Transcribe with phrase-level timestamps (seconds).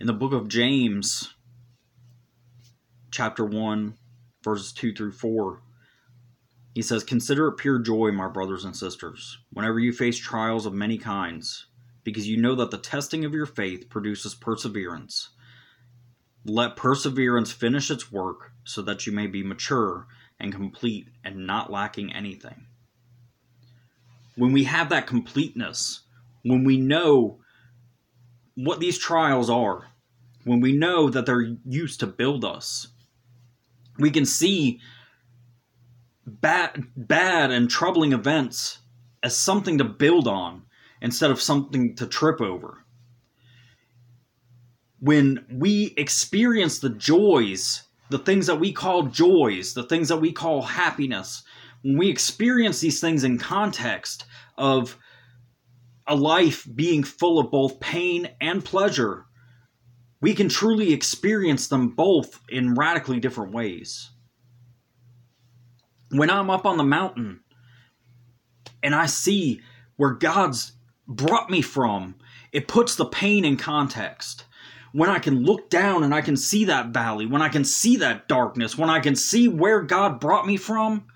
[0.00, 1.34] In the book of James,
[3.12, 3.94] chapter 1,
[4.42, 5.62] verses 2 through 4,
[6.74, 10.72] he says, Consider it pure joy, my brothers and sisters, whenever you face trials of
[10.72, 11.66] many kinds,
[12.02, 15.30] because you know that the testing of your faith produces perseverance.
[16.44, 20.08] Let perseverance finish its work, so that you may be mature
[20.40, 22.66] and complete and not lacking anything.
[24.34, 26.00] When we have that completeness,
[26.42, 27.38] when we know
[28.54, 29.88] what these trials are,
[30.44, 32.88] when we know that they're used to build us,
[33.98, 34.80] we can see
[36.26, 38.78] bad, bad and troubling events
[39.22, 40.62] as something to build on
[41.00, 42.84] instead of something to trip over.
[45.00, 50.32] When we experience the joys, the things that we call joys, the things that we
[50.32, 51.42] call happiness,
[51.82, 54.24] when we experience these things in context
[54.56, 54.96] of
[56.06, 59.26] a life being full of both pain and pleasure,
[60.20, 64.10] we can truly experience them both in radically different ways.
[66.10, 67.40] When I'm up on the mountain
[68.82, 69.60] and I see
[69.96, 70.72] where God's
[71.06, 72.16] brought me from,
[72.52, 74.44] it puts the pain in context.
[74.92, 77.96] When I can look down and I can see that valley, when I can see
[77.96, 81.06] that darkness, when I can see where God brought me from,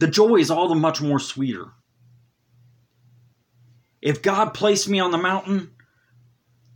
[0.00, 1.72] the joy is all the much more sweeter.
[4.00, 5.72] If God placed me on the mountain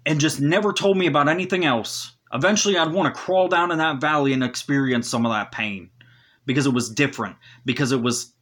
[0.04, 3.78] and just never told me about anything else, eventually I'd want to crawl down in
[3.78, 5.90] that valley and experience some of that pain
[6.46, 8.34] because it was different, because it was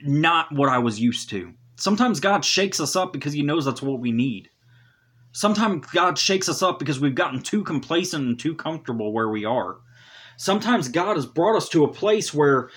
[0.00, 1.52] not what I was used to.
[1.76, 4.48] Sometimes God shakes us up because He knows that's what we need.
[5.32, 9.44] Sometimes God shakes us up because we've gotten too complacent and too comfortable where we
[9.44, 9.76] are.
[10.38, 12.70] Sometimes God has brought us to a place where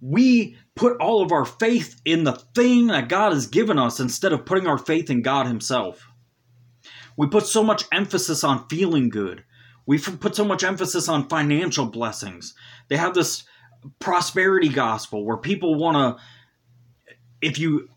[0.00, 4.32] we put all of our faith in the thing that God has given us instead
[4.32, 6.08] of putting our faith in God Himself.
[7.16, 9.44] We put so much emphasis on feeling good.
[9.86, 12.54] We put so much emphasis on financial blessings.
[12.88, 13.44] They have this
[14.00, 16.22] prosperity gospel where people want to,
[17.40, 17.88] if you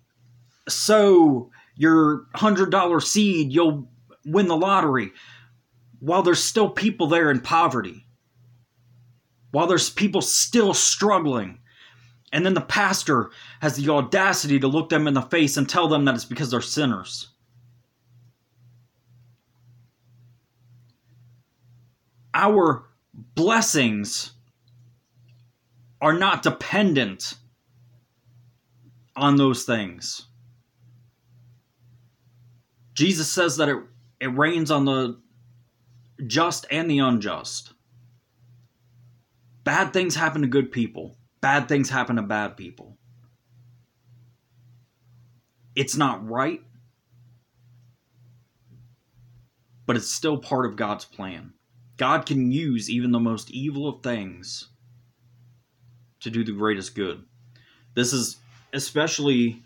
[0.67, 3.89] sow your $100 seed, you'll
[4.25, 5.13] win the lottery.
[5.99, 8.05] While there's still people there in poverty,
[9.51, 11.59] while there's people still struggling,
[12.37, 13.31] and then the pastor
[13.61, 16.51] has the audacity to look them in the face and tell them that it's because
[16.51, 17.29] they're sinners.
[22.35, 22.85] Our
[23.33, 24.33] blessings
[25.99, 27.33] are not dependent
[29.15, 30.27] on those things.
[32.93, 33.79] Jesus says that it,
[34.21, 35.19] it rains on the
[36.27, 37.73] just and the unjust.
[39.63, 42.97] Bad things happen to good people bad things happen to bad people.
[45.75, 46.61] It's not right,
[49.85, 51.53] but it's still part of God's plan.
[51.97, 54.69] God can use even the most evil of things
[56.19, 57.23] to do the greatest good.
[57.93, 58.37] This is
[58.73, 59.63] especially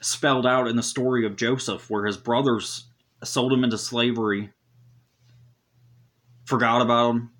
[0.00, 2.86] spelled out in the story of Joseph, where his brothers
[3.24, 4.52] sold him into slavery,
[6.44, 7.30] forgot about him,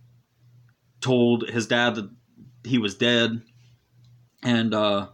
[1.00, 2.10] told his dad that
[2.64, 3.42] he was dead,
[4.46, 5.08] and uh,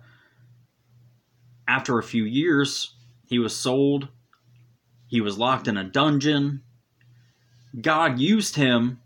[1.67, 2.95] after a few years,
[3.25, 4.09] he was sold.
[5.07, 6.63] He was locked in a dungeon.
[7.81, 9.01] God used him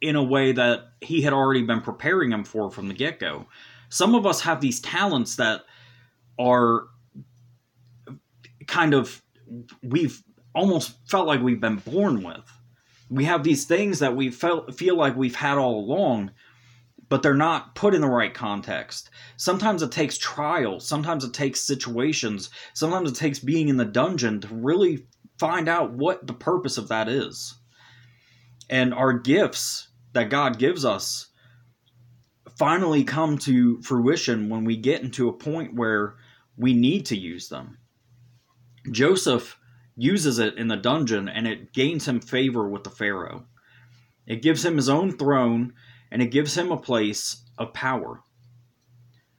[0.00, 3.44] in a way that he had already been preparing him for from the get go.
[3.90, 5.60] Some of us have these talents that
[6.38, 6.84] are
[8.66, 9.22] kind of,
[9.82, 10.22] we've
[10.54, 12.50] almost felt like we've been born with.
[13.10, 16.30] We have these things that we felt, feel like we've had all along,
[17.08, 19.10] but they're not put in the right context.
[19.36, 24.40] Sometimes it takes trials, sometimes it takes situations, sometimes it takes being in the dungeon
[24.40, 25.06] to really
[25.38, 27.54] find out what the purpose of that is.
[28.70, 31.28] And our gifts that God gives us
[32.56, 36.14] finally come to fruition when we get into a point where
[36.56, 37.78] we need to use them.
[38.90, 39.58] Joseph
[39.96, 43.44] uses it in the dungeon and it gains him favor with the Pharaoh.
[44.26, 45.74] It gives him his own throne
[46.14, 48.22] and it gives him a place of power.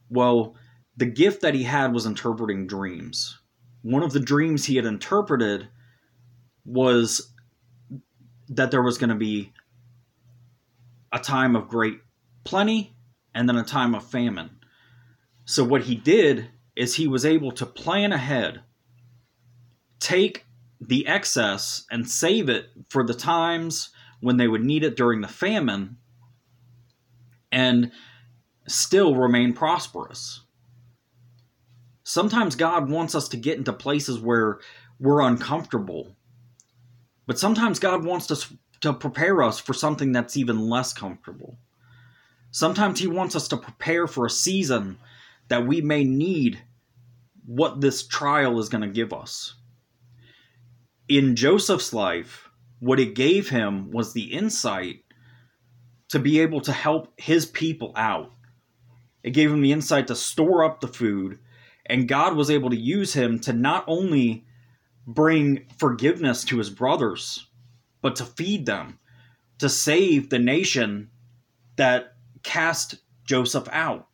[0.10, 0.56] Well,
[0.98, 3.40] the gift that he had was interpreting dreams.
[3.82, 5.70] One of the dreams he had interpreted
[6.66, 7.32] was
[8.50, 9.54] that there was going to be
[11.14, 12.00] a time of great
[12.44, 12.94] plenty
[13.34, 14.50] and then a time of famine.
[15.46, 18.64] So, what he did is he was able to plan ahead,
[20.02, 20.46] take
[20.82, 25.30] the excess and save it for the times when they would need it during the
[25.30, 26.00] famine
[27.56, 27.92] and
[28.68, 30.42] still remain prosperous.
[32.04, 34.60] Sometimes God wants us to get into places where
[35.00, 36.16] we're uncomfortable,
[37.26, 41.58] But sometimes God wants us to prepare us for something that's even less comfortable.
[42.52, 45.00] Sometimes He wants us to prepare for a season
[45.48, 46.62] that we may need
[47.46, 49.56] what this trial is going to give us.
[51.08, 52.50] In Joseph's life,
[52.80, 55.05] what it gave him was the insight
[56.16, 58.32] to be able to help his people out.
[59.22, 61.40] It gave him the insight to store up the food,
[61.86, 64.46] and God was able to use him to not only
[65.06, 67.50] bring forgiveness to his brothers,
[68.02, 68.98] but to feed them,
[69.60, 71.10] to save the nation
[71.76, 72.14] that
[72.44, 72.96] cast
[73.26, 74.08] Joseph out.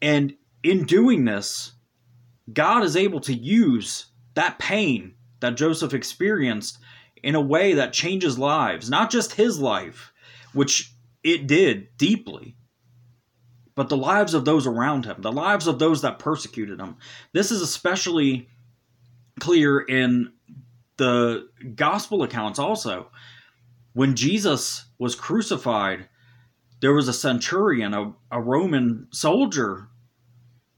[0.00, 1.72] And in doing this,
[2.52, 6.78] God is able to use that pain that Joseph experienced
[7.22, 10.12] in a way that changes lives, not just his life,
[10.52, 12.56] which it did deeply,
[13.74, 16.96] but the lives of those around him, the lives of those that persecuted him.
[17.32, 18.48] This is especially
[19.38, 20.32] clear in
[20.96, 23.10] the gospel accounts also.
[23.92, 26.08] When Jesus was crucified,
[26.80, 29.88] there was a centurion, a, a Roman soldier,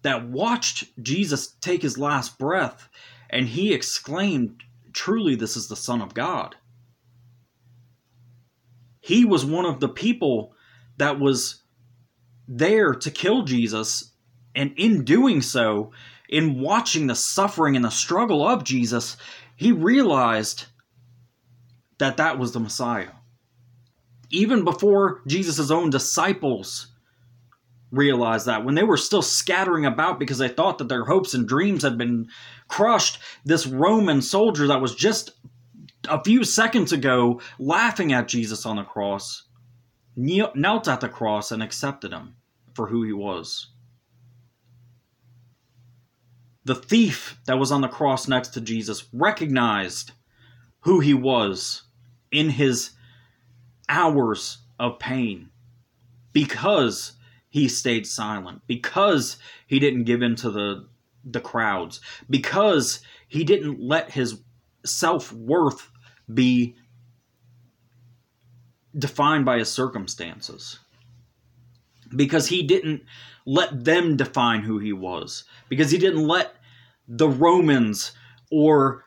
[0.02, 2.88] that watched Jesus take his last breath,
[3.30, 4.62] and he exclaimed,
[4.92, 6.56] Truly, this is the Son of God.
[9.00, 10.54] He was one of the people
[10.98, 11.62] that was
[12.46, 14.12] there to kill Jesus,
[14.54, 15.92] and in doing so,
[16.28, 19.16] in watching the suffering and the struggle of Jesus,
[19.56, 20.66] he realized
[21.98, 23.10] that that was the Messiah.
[24.30, 26.88] Even before Jesus' own disciples
[27.90, 31.46] realized that, when they were still scattering about because they thought that their hopes and
[31.46, 32.28] dreams had been
[32.72, 35.32] crushed, this Roman soldier that was just
[36.08, 39.44] a few seconds ago laughing at Jesus on the cross
[40.16, 42.34] knelt at the cross and accepted him
[42.74, 43.68] for who he was.
[46.64, 50.12] The thief that was on the cross next to Jesus recognized
[50.80, 51.82] who he was
[52.30, 52.90] in his
[53.88, 55.50] hours of pain
[56.32, 57.12] because
[57.50, 59.36] he stayed silent, because
[59.66, 60.88] he didn't give in to the,
[61.24, 64.42] the crowds, because he didn't let his
[64.84, 65.90] self worth
[66.32, 66.76] be
[68.96, 70.78] defined by his circumstances
[72.14, 73.02] because he didn't
[73.46, 76.54] let them define who he was, because he didn't let
[77.08, 78.12] the Romans
[78.50, 79.04] or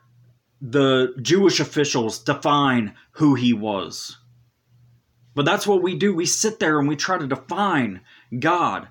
[0.61, 4.17] the Jewish officials define who he was.
[5.33, 6.13] But that's what we do.
[6.13, 8.01] We sit there and we try to define
[8.39, 8.87] God.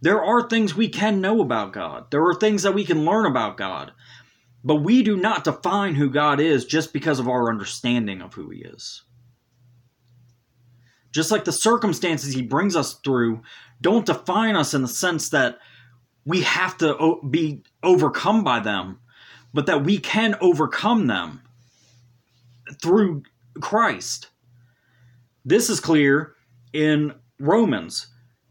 [0.00, 3.26] There are things we can know about God, there are things that we can learn
[3.26, 3.92] about God.
[4.64, 8.50] But we do not define who God is just because of our understanding of who
[8.50, 9.04] He is.
[11.12, 13.42] Just like the circumstances He brings us through
[13.80, 15.58] don't define us in the sense that
[16.24, 18.98] we have to be overcome by them,
[19.54, 21.42] but that we can overcome them
[22.82, 23.22] through
[23.60, 24.30] Christ.
[25.44, 26.34] This is clear
[26.72, 28.08] in Romans.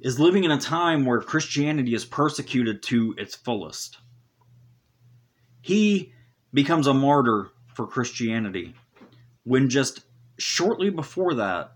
[0.00, 3.98] is living in a time where Christianity is persecuted to its fullest.
[5.60, 6.12] He
[6.52, 8.74] becomes a martyr for Christianity
[9.44, 10.00] when just
[10.38, 11.72] shortly before that,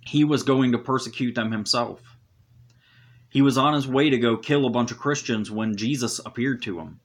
[0.00, 2.00] he was going to persecute them himself.
[3.28, 6.62] He was on his way to go kill a bunch of Christians when Jesus appeared
[6.62, 7.00] to him.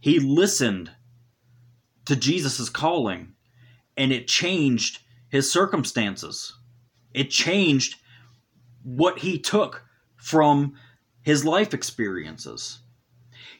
[0.00, 0.90] He listened
[2.04, 3.34] to Jesus' calling,
[3.96, 6.52] and it changed his circumstances.
[7.14, 7.96] It changed
[8.84, 9.84] what he took
[10.16, 10.74] from
[11.22, 12.78] his life experiences.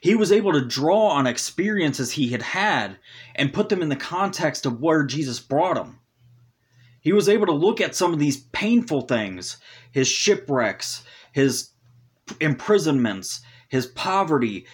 [0.00, 2.98] He was able to draw on experiences he had had
[3.34, 5.98] and put them in the context of where Jesus brought him.
[7.00, 9.56] He was able to look at some of these painful things,
[9.92, 11.70] his shipwrecks, his
[12.40, 14.66] imprisonments, his poverty,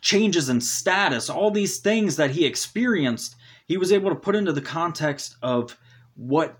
[0.00, 3.36] changes in status, all these things that he experienced,
[3.66, 5.76] he was able to put into the context of
[6.14, 6.58] what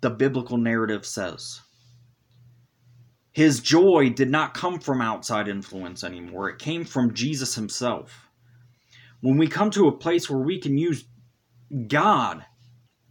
[0.00, 1.60] the biblical narrative says.
[3.38, 8.26] His joy did not come from outside influence anymore, it came from Jesus himself.
[9.20, 11.04] When we come to a place where we can use
[11.86, 12.44] God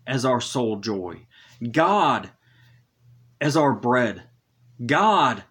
[0.06, 1.28] as our sole joy,
[1.72, 2.30] God
[3.40, 4.24] as our bread,
[4.86, 5.46] God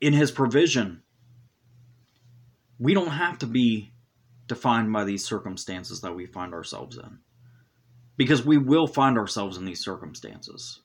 [0.00, 1.02] in his provision.
[2.78, 3.94] We don't have to be
[4.46, 7.18] defined by these circumstances that we find ourselves in.
[8.16, 10.82] Because we will find ourselves in these circumstances.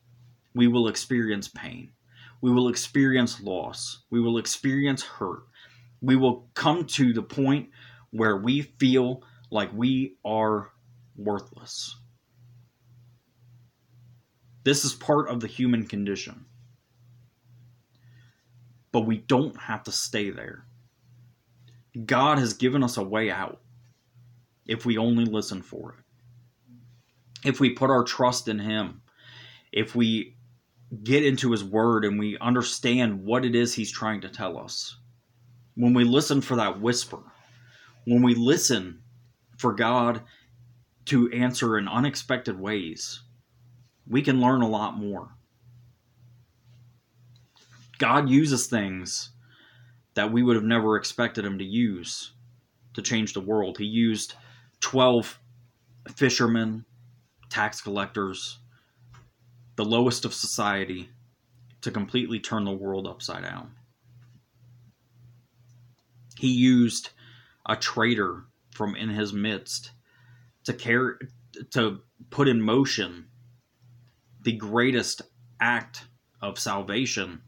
[0.56, 1.92] We will experience pain.
[2.42, 4.04] We will experience loss.
[4.10, 5.44] We will experience hurt.
[6.02, 7.70] We will come to the point
[8.12, 10.72] where we feel like we are
[11.16, 11.96] worthless.
[14.64, 16.46] This is part of the human condition.
[18.92, 20.66] But we don't have to stay there.
[22.06, 23.62] God has given us a way out
[24.66, 27.48] if we only listen for it.
[27.48, 29.02] If we put our trust in Him,
[29.72, 30.37] if we
[31.04, 34.98] get into His Word and we understand what it is He's trying to tell us,
[35.76, 37.20] when we listen for that whisper,
[38.06, 39.02] when we listen
[39.58, 40.22] for God
[41.06, 43.24] to answer in unexpected ways,
[44.08, 45.30] we can learn a lot more.
[47.98, 49.32] God uses things
[50.14, 52.34] that we would have never expected him to use
[52.94, 53.78] to change the world.
[53.78, 54.34] He used
[54.80, 55.40] 12
[56.16, 56.86] fishermen,
[57.50, 58.60] tax collectors,
[59.78, 61.10] the lowest of society,
[61.82, 63.72] to completely turn the world upside down.
[66.38, 67.12] He used
[67.66, 69.92] a traitor from in his midst
[70.66, 71.16] to carry
[71.72, 73.28] to put in motion
[74.42, 75.22] the greatest
[75.60, 76.06] act
[76.42, 77.42] of salvation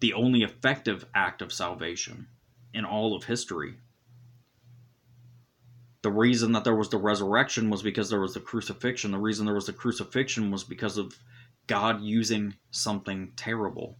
[0.00, 2.26] the only effective act of salvation
[2.74, 3.78] in all of history
[6.04, 9.44] the reason that there was the resurrection was because there was the crucifixion the reason
[9.44, 11.18] there was the crucifixion was because of
[11.66, 13.96] god using something terrible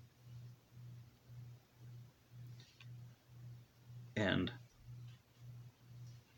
[4.16, 4.52] and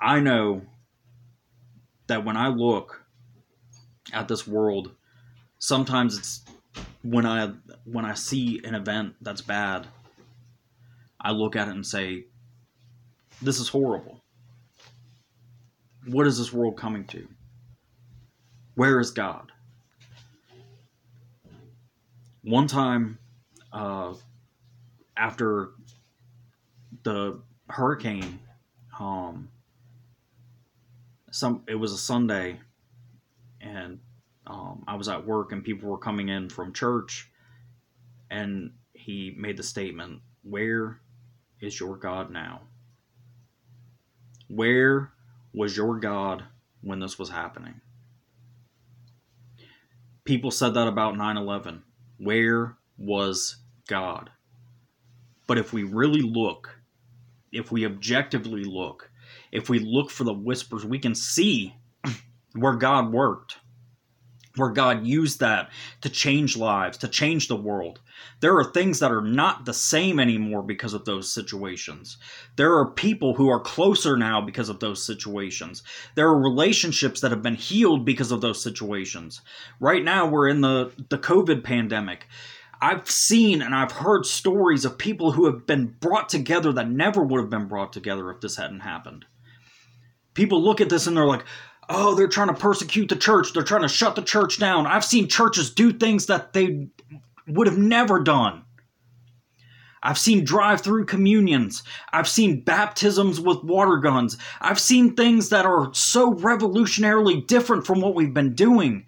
[0.01, 0.63] I know
[2.07, 3.05] that when I look
[4.13, 4.95] at this world,
[5.59, 6.45] sometimes it's
[7.03, 7.53] when I
[7.85, 9.87] when I see an event that's bad,
[11.21, 12.27] I look at it and say,
[13.41, 14.23] "This is horrible.
[16.07, 17.27] What is this world coming to?
[18.75, 19.53] Where is God?"
[22.43, 23.19] One time,
[23.73, 24.15] uh,
[25.17, 25.71] after
[27.03, 28.39] the hurricane,
[29.01, 29.49] um,
[31.33, 32.61] some it was a Sunday,
[33.61, 33.99] and
[34.47, 37.29] um, I was at work and people were coming in from church,
[38.31, 41.01] and he made the statement, "Where
[41.61, 42.61] is your God now?
[44.49, 45.13] Where
[45.57, 46.45] was your God
[46.83, 47.81] when this was happening?"
[50.25, 51.83] People said that about 9 11.
[52.19, 53.57] Where was
[53.89, 54.31] God?
[55.47, 56.81] But if we really look,
[57.53, 59.11] if we objectively look,
[59.53, 61.77] if we look for the whispers, we can see
[62.55, 63.59] where God worked,
[64.57, 65.71] where God used that
[66.01, 68.01] to change lives, to change the world.
[68.41, 72.17] There are things that are not the same anymore because of those situations.
[72.57, 75.83] There are people who are closer now because of those situations.
[76.15, 79.41] There are relationships that have been healed because of those situations.
[79.81, 82.27] Right now, we're in the, the COVID pandemic.
[82.81, 87.23] I've seen and I've heard stories of people who have been brought together that never
[87.23, 89.25] would have been brought together if this hadn't happened.
[90.35, 91.45] People look at this and they're like,
[91.89, 93.53] oh, they're trying to persecute the church.
[93.53, 94.87] They're trying to shut the church down.
[94.87, 96.89] I've seen churches do things that they
[97.47, 98.65] would have never done.
[100.03, 101.83] I've seen drive through communions.
[102.13, 104.37] I've seen baptisms with water guns.
[104.61, 109.07] I've seen things that are so revolutionarily different from what we've been doing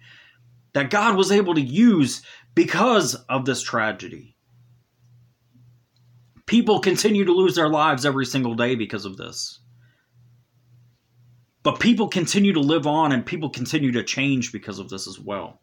[0.73, 2.21] that God was able to use
[2.53, 4.35] because of this tragedy.
[6.45, 9.59] People continue to lose their lives every single day because of this.
[11.63, 15.19] But people continue to live on and people continue to change because of this as
[15.19, 15.61] well.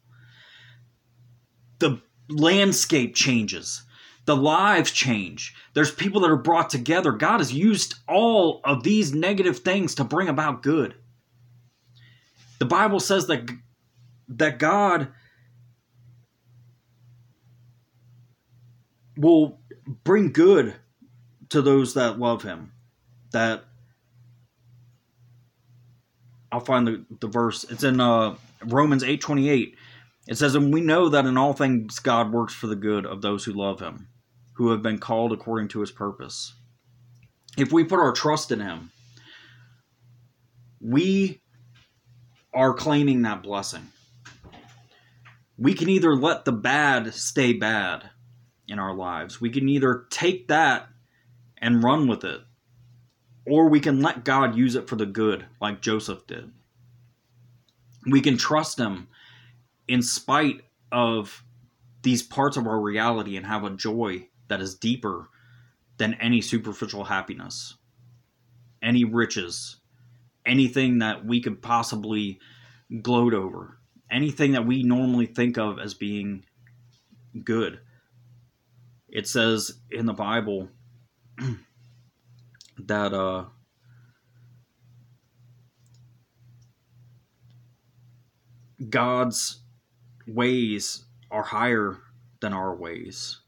[1.79, 3.83] The landscape changes,
[4.25, 5.55] the lives change.
[5.73, 7.11] There's people that are brought together.
[7.11, 10.95] God has used all of these negative things to bring about good.
[12.59, 13.49] The Bible says that
[14.29, 15.09] that God
[19.15, 19.59] will
[20.03, 20.75] bring good
[21.49, 22.73] to those that love him.
[23.31, 23.63] That
[26.51, 27.63] I'll find the, the verse.
[27.65, 29.75] It's in uh, Romans 8:28.
[30.27, 33.21] It says, "And we know that in all things God works for the good of
[33.21, 34.07] those who love him,
[34.53, 36.53] who have been called according to his purpose."
[37.57, 38.91] If we put our trust in him,
[40.79, 41.41] we
[42.53, 43.87] are claiming that blessing.
[45.57, 48.11] We can either let the bad stay bad
[48.67, 49.41] in our lives.
[49.41, 50.87] We can either take that
[51.59, 52.41] and run with it,
[53.47, 56.51] or we can let God use it for the good, like Joseph did.
[58.05, 59.07] We can trust Him
[59.87, 60.61] in spite
[60.91, 61.43] of
[62.03, 65.29] these parts of our reality and have a joy that is deeper
[65.97, 67.75] than any superficial happiness,
[68.81, 69.77] any riches,
[70.45, 72.39] anything that we could possibly
[73.01, 73.79] gloat over,
[74.11, 76.43] anything that we normally think of as being
[77.43, 77.79] good.
[79.09, 80.69] It says in the Bible
[82.85, 83.45] that uh,
[88.89, 89.61] God's
[90.27, 91.97] ways are higher
[92.41, 93.39] than our ways,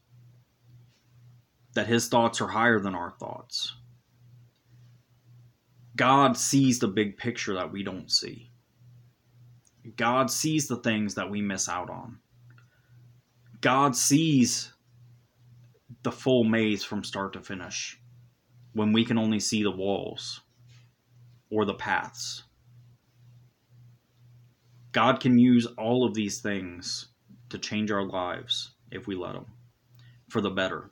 [1.74, 3.76] that his thoughts are higher than our thoughts.
[5.96, 8.50] God sees the big picture that we don't see.
[9.96, 12.18] God sees the things that we miss out on.
[13.60, 14.72] God sees
[16.02, 17.99] the full maze from start to finish
[18.72, 20.40] when we can only see the walls
[21.50, 22.44] or the paths.
[24.92, 27.08] God can use all of these things
[27.48, 29.46] to change our lives if we let Him
[30.28, 30.90] for the better.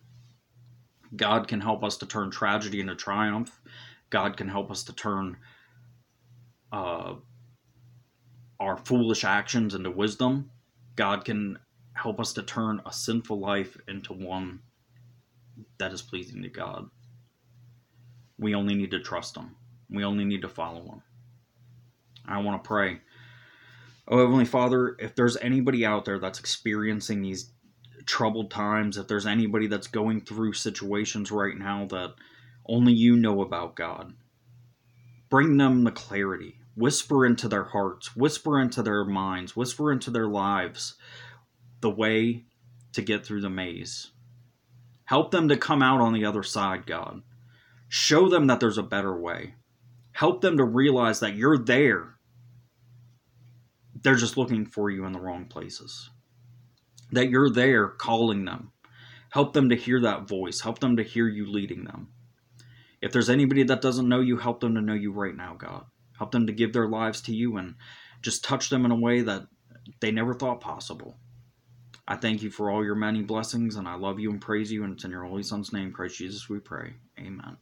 [1.17, 3.61] God can help us to turn tragedy into triumph.
[4.11, 5.37] God can help us to turn
[6.73, 7.15] uh,
[8.61, 10.51] our foolish actions into wisdom.
[10.97, 11.59] God can
[11.95, 14.61] help us to turn a sinful life into one
[15.79, 16.89] that is pleasing to God.
[18.39, 19.57] We only need to trust Him.
[19.91, 21.03] We only need to follow Him.
[22.27, 23.01] I want to pray.
[24.07, 27.53] Oh, Heavenly Father, if there's anybody out there that's experiencing these
[28.07, 32.15] troubled times, if there's anybody that's going through situations right now that
[32.67, 34.15] only you know about, God,
[35.29, 36.55] bring them the clarity.
[36.75, 40.95] Whisper into their hearts, whisper into their minds, whisper into their lives
[41.81, 42.45] the way
[42.93, 44.13] to get through the maze.
[45.05, 47.23] Help them to come out on the other side, God.
[47.89, 49.55] Show them that there's a better way.
[50.13, 52.17] Help them to realize that you're there.
[54.03, 56.11] They're just looking for you in the wrong places.
[57.13, 58.73] That you're there calling them.
[59.31, 60.61] Help them to hear that voice.
[60.61, 62.09] Help them to hear you leading them.
[63.01, 65.85] If there's anybody that doesn't know you, help them to know you right now, God.
[66.19, 67.77] Help them to give their lives to you and
[68.23, 69.47] just touch them in a way that
[70.01, 71.17] they never thought possible.
[72.07, 74.83] I thank you for all your many blessings, and I love you and praise you,
[74.83, 76.95] and it's in your Holy Son's name, Christ Jesus, we pray.
[77.19, 77.59] Amen.